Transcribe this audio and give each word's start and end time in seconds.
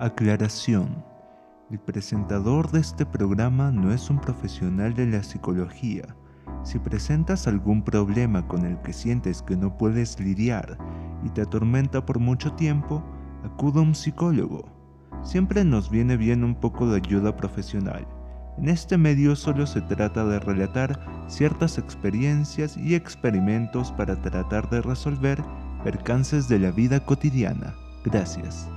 Aclaración. 0.00 1.04
El 1.72 1.80
presentador 1.80 2.70
de 2.70 2.78
este 2.78 3.04
programa 3.04 3.72
no 3.72 3.92
es 3.92 4.10
un 4.10 4.20
profesional 4.20 4.94
de 4.94 5.06
la 5.06 5.24
psicología. 5.24 6.14
Si 6.62 6.78
presentas 6.78 7.48
algún 7.48 7.82
problema 7.82 8.46
con 8.46 8.64
el 8.64 8.80
que 8.82 8.92
sientes 8.92 9.42
que 9.42 9.56
no 9.56 9.76
puedes 9.76 10.20
lidiar 10.20 10.78
y 11.24 11.30
te 11.30 11.40
atormenta 11.40 12.06
por 12.06 12.20
mucho 12.20 12.52
tiempo, 12.52 13.02
acuda 13.42 13.80
a 13.80 13.82
un 13.82 13.96
psicólogo. 13.96 14.70
Siempre 15.24 15.64
nos 15.64 15.90
viene 15.90 16.16
bien 16.16 16.44
un 16.44 16.54
poco 16.54 16.88
de 16.88 16.98
ayuda 16.98 17.36
profesional. 17.36 18.06
En 18.56 18.68
este 18.68 18.96
medio 18.98 19.34
solo 19.34 19.66
se 19.66 19.80
trata 19.80 20.24
de 20.24 20.38
relatar 20.38 21.00
ciertas 21.26 21.76
experiencias 21.76 22.76
y 22.76 22.94
experimentos 22.94 23.90
para 23.90 24.14
tratar 24.22 24.70
de 24.70 24.80
resolver 24.80 25.42
percances 25.82 26.48
de 26.48 26.60
la 26.60 26.70
vida 26.70 27.04
cotidiana. 27.04 27.74
Gracias. 28.04 28.68